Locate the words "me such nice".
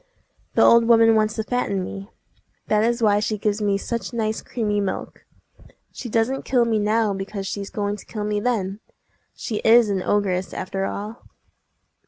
3.61-4.41